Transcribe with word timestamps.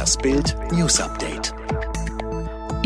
Das 0.00 0.16
Bild 0.16 0.56
News 0.72 0.98
Update. 0.98 1.52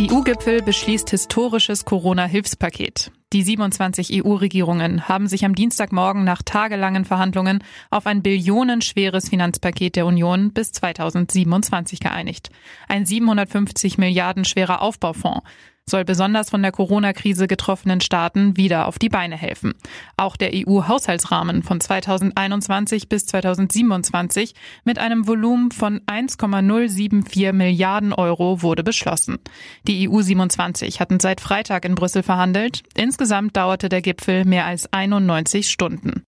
EU-Gipfel 0.00 0.62
beschließt 0.62 1.10
historisches 1.10 1.84
Corona-Hilfspaket. 1.84 3.12
Die 3.32 3.44
27 3.44 4.24
EU-Regierungen 4.24 5.06
haben 5.06 5.28
sich 5.28 5.44
am 5.44 5.54
Dienstagmorgen 5.54 6.24
nach 6.24 6.42
tagelangen 6.42 7.04
Verhandlungen 7.04 7.62
auf 7.90 8.06
ein 8.06 8.20
billionenschweres 8.20 9.28
Finanzpaket 9.28 9.94
der 9.94 10.06
Union 10.06 10.52
bis 10.52 10.72
2027 10.72 12.00
geeinigt. 12.00 12.50
Ein 12.88 13.06
750 13.06 13.96
Milliarden 13.96 14.44
schwerer 14.44 14.82
Aufbaufonds 14.82 15.42
soll 15.88 16.04
besonders 16.04 16.50
von 16.50 16.62
der 16.62 16.72
Corona-Krise 16.72 17.46
getroffenen 17.46 18.00
Staaten 18.00 18.56
wieder 18.56 18.86
auf 18.86 18.98
die 18.98 19.08
Beine 19.08 19.36
helfen. 19.36 19.74
Auch 20.16 20.36
der 20.36 20.50
EU-Haushaltsrahmen 20.54 21.62
von 21.62 21.80
2021 21.80 23.08
bis 23.08 23.26
2027 23.26 24.54
mit 24.84 24.98
einem 24.98 25.26
Volumen 25.26 25.70
von 25.70 26.00
1,074 26.06 27.52
Milliarden 27.52 28.12
Euro 28.12 28.62
wurde 28.62 28.82
beschlossen. 28.82 29.38
Die 29.86 30.08
EU 30.08 30.22
27 30.22 31.00
hatten 31.00 31.20
seit 31.20 31.40
Freitag 31.40 31.84
in 31.84 31.94
Brüssel 31.94 32.22
verhandelt. 32.22 32.82
Insgesamt 32.96 33.56
dauerte 33.56 33.88
der 33.88 34.02
Gipfel 34.02 34.44
mehr 34.44 34.64
als 34.64 34.90
91 34.92 35.70
Stunden. 35.70 36.24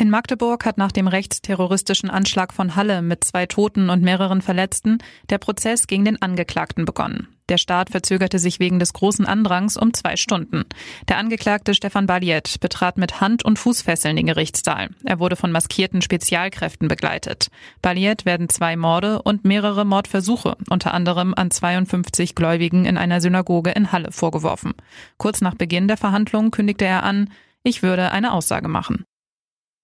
In 0.00 0.10
Magdeburg 0.10 0.64
hat 0.64 0.78
nach 0.78 0.92
dem 0.92 1.08
rechtsterroristischen 1.08 2.08
Anschlag 2.08 2.52
von 2.52 2.76
Halle 2.76 3.02
mit 3.02 3.24
zwei 3.24 3.46
Toten 3.46 3.90
und 3.90 4.00
mehreren 4.00 4.42
Verletzten 4.42 4.98
der 5.28 5.38
Prozess 5.38 5.88
gegen 5.88 6.04
den 6.04 6.22
Angeklagten 6.22 6.84
begonnen. 6.84 7.26
Der 7.48 7.56
Staat 7.58 7.90
verzögerte 7.90 8.38
sich 8.38 8.60
wegen 8.60 8.78
des 8.78 8.92
großen 8.92 9.24
Andrangs 9.24 9.76
um 9.76 9.94
zwei 9.94 10.16
Stunden. 10.16 10.64
Der 11.08 11.18
Angeklagte 11.18 11.74
Stefan 11.74 12.06
Baliet 12.06 12.60
betrat 12.60 12.98
mit 12.98 13.20
Hand- 13.20 13.44
und 13.44 13.58
Fußfesseln 13.58 14.16
den 14.16 14.26
Gerichtssaal. 14.26 14.90
Er 15.04 15.18
wurde 15.18 15.36
von 15.36 15.50
maskierten 15.50 16.02
Spezialkräften 16.02 16.88
begleitet. 16.88 17.48
Baliet 17.80 18.26
werden 18.26 18.48
zwei 18.48 18.76
Morde 18.76 19.22
und 19.22 19.44
mehrere 19.44 19.86
Mordversuche, 19.86 20.56
unter 20.68 20.92
anderem 20.92 21.32
an 21.34 21.50
52 21.50 22.34
Gläubigen 22.34 22.84
in 22.84 22.98
einer 22.98 23.20
Synagoge 23.20 23.70
in 23.70 23.92
Halle, 23.92 24.12
vorgeworfen. 24.12 24.74
Kurz 25.16 25.40
nach 25.40 25.54
Beginn 25.54 25.88
der 25.88 25.96
Verhandlungen 25.96 26.50
kündigte 26.50 26.84
er 26.84 27.02
an, 27.02 27.30
ich 27.62 27.82
würde 27.82 28.12
eine 28.12 28.32
Aussage 28.32 28.68
machen. 28.68 29.04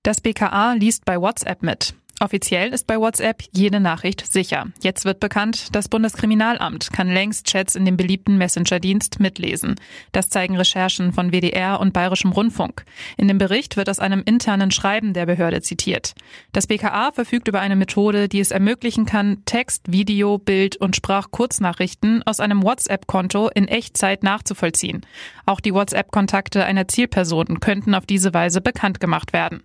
Das 0.02 0.20
BKA 0.20 0.74
liest 0.74 1.06
bei 1.06 1.18
WhatsApp 1.18 1.62
mit. 1.62 1.94
Offiziell 2.24 2.72
ist 2.72 2.86
bei 2.86 2.98
WhatsApp 2.98 3.42
jede 3.52 3.80
Nachricht 3.80 4.32
sicher. 4.32 4.68
Jetzt 4.80 5.04
wird 5.04 5.20
bekannt, 5.20 5.68
das 5.72 5.90
Bundeskriminalamt 5.90 6.90
kann 6.90 7.10
längst 7.10 7.46
Chats 7.48 7.74
in 7.74 7.84
dem 7.84 7.98
beliebten 7.98 8.38
Messenger-Dienst 8.38 9.20
mitlesen. 9.20 9.74
Das 10.12 10.30
zeigen 10.30 10.56
Recherchen 10.56 11.12
von 11.12 11.32
WDR 11.32 11.80
und 11.80 11.92
Bayerischem 11.92 12.32
Rundfunk. 12.32 12.86
In 13.18 13.28
dem 13.28 13.36
Bericht 13.36 13.76
wird 13.76 13.90
aus 13.90 13.98
einem 13.98 14.22
internen 14.24 14.70
Schreiben 14.70 15.12
der 15.12 15.26
Behörde 15.26 15.60
zitiert. 15.60 16.14
Das 16.52 16.66
BKA 16.66 17.12
verfügt 17.12 17.46
über 17.46 17.60
eine 17.60 17.76
Methode, 17.76 18.30
die 18.30 18.40
es 18.40 18.52
ermöglichen 18.52 19.04
kann, 19.04 19.42
Text, 19.44 19.92
Video, 19.92 20.38
Bild 20.38 20.76
und 20.76 20.96
Sprachkurznachrichten 20.96 22.22
aus 22.22 22.40
einem 22.40 22.62
WhatsApp-Konto 22.62 23.50
in 23.54 23.68
Echtzeit 23.68 24.22
nachzuvollziehen. 24.22 25.04
Auch 25.44 25.60
die 25.60 25.74
WhatsApp-Kontakte 25.74 26.64
einer 26.64 26.88
Zielperson 26.88 27.60
könnten 27.60 27.94
auf 27.94 28.06
diese 28.06 28.32
Weise 28.32 28.62
bekannt 28.62 28.98
gemacht 28.98 29.34
werden. 29.34 29.62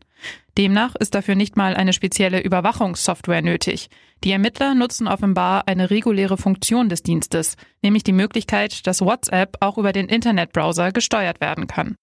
Demnach 0.58 0.96
ist 0.96 1.16
dafür 1.16 1.36
nicht 1.36 1.56
mal 1.56 1.76
eine 1.76 1.94
spezielle 1.94 2.42
Überwachungssoftware 2.42 3.42
nötig. 3.42 3.90
Die 4.24 4.32
Ermittler 4.32 4.76
nutzen 4.76 5.08
offenbar 5.08 5.68
eine 5.68 5.90
reguläre 5.90 6.38
Funktion 6.38 6.90
des 6.90 7.04
Dienstes, 7.04 7.56
nämlich 7.82 8.04
die 8.04 8.12
Möglichkeit, 8.12 8.86
dass 8.86 9.02
WhatsApp 9.02 9.58
auch 9.62 9.78
über 9.78 9.94
den 9.94 10.10
Internetbrowser 10.10 10.92
gesteuert 10.92 11.40
werden 11.40 11.68
kann. 11.68 11.96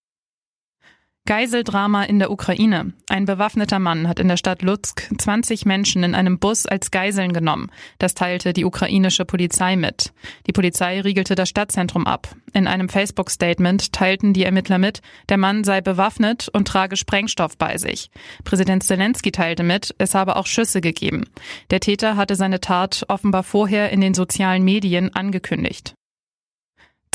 Geiseldrama 1.27 2.05
in 2.05 2.21
der 2.21 2.31
Ukraine. 2.31 2.93
Ein 3.09 3.25
bewaffneter 3.25 3.81
Mann 3.81 4.07
hat 4.07 4.21
in 4.21 4.29
der 4.29 4.37
Stadt 4.37 4.63
Lutsk 4.63 5.11
20 5.19 5.67
Menschen 5.67 6.05
in 6.05 6.15
einem 6.15 6.39
Bus 6.39 6.67
als 6.67 6.93
Geiseln 6.93 7.33
genommen. 7.33 7.71
Das 7.99 8.15
teilte 8.15 8.53
die 8.53 8.65
ukrainische 8.65 9.25
Polizei 9.25 9.75
mit. 9.75 10.13
Die 10.47 10.53
Polizei 10.53 11.01
riegelte 11.01 11.35
das 11.35 11.49
Stadtzentrum 11.49 12.07
ab. 12.07 12.29
In 12.53 12.69
einem 12.69 12.89
Facebook-Statement 12.89 13.93
teilten 13.93 14.35
die 14.35 14.45
Ermittler 14.45 14.79
mit, 14.79 15.03
der 15.29 15.37
Mann 15.37 15.65
sei 15.65 15.81
bewaffnet 15.81 16.49
und 16.49 16.69
trage 16.69 16.97
Sprengstoff 16.97 17.59
bei 17.59 17.77
sich. 17.77 18.09
Präsident 18.45 18.85
Zelensky 18.85 19.33
teilte 19.33 19.65
mit, 19.65 19.97
es 19.99 20.15
habe 20.15 20.37
auch 20.37 20.47
Schüsse 20.47 20.81
gegeben. 20.81 21.25
Der 21.71 21.81
Täter 21.81 22.17
hatte 22.17 22.37
seine 22.37 22.61
Tat 22.61 23.05
offenbar 23.09 23.43
vorher 23.43 23.91
in 23.91 24.01
den 24.01 24.15
sozialen 24.15 24.63
Medien 24.63 25.13
angekündigt. 25.13 25.97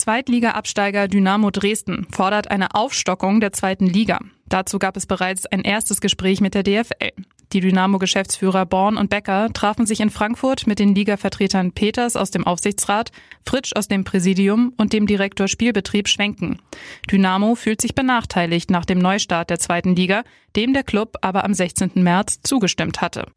Zweitliga-Absteiger 0.01 1.07
Dynamo 1.07 1.51
Dresden 1.51 2.07
fordert 2.09 2.49
eine 2.49 2.73
Aufstockung 2.73 3.39
der 3.39 3.53
zweiten 3.53 3.85
Liga. 3.85 4.17
Dazu 4.49 4.79
gab 4.79 4.97
es 4.97 5.05
bereits 5.05 5.45
ein 5.45 5.61
erstes 5.61 6.01
Gespräch 6.01 6.41
mit 6.41 6.55
der 6.55 6.63
DFL. 6.63 7.11
Die 7.53 7.59
Dynamo-Geschäftsführer 7.59 8.65
Born 8.65 8.97
und 8.97 9.11
Becker 9.11 9.49
trafen 9.53 9.85
sich 9.85 9.99
in 9.99 10.09
Frankfurt 10.09 10.65
mit 10.65 10.79
den 10.79 10.95
Ligavertretern 10.95 11.73
Peters 11.73 12.15
aus 12.15 12.31
dem 12.31 12.47
Aufsichtsrat, 12.47 13.11
Fritsch 13.45 13.75
aus 13.75 13.89
dem 13.89 14.03
Präsidium 14.03 14.73
und 14.75 14.91
dem 14.91 15.05
Direktor 15.05 15.47
Spielbetrieb 15.47 16.07
Schwenken. 16.07 16.57
Dynamo 17.11 17.53
fühlt 17.53 17.79
sich 17.79 17.93
benachteiligt 17.93 18.71
nach 18.71 18.85
dem 18.85 18.97
Neustart 18.97 19.51
der 19.51 19.59
zweiten 19.59 19.95
Liga, 19.95 20.23
dem 20.55 20.73
der 20.73 20.83
Club 20.83 21.17
aber 21.21 21.43
am 21.43 21.53
16. 21.53 21.91
März 21.93 22.39
zugestimmt 22.41 23.01
hatte. 23.01 23.27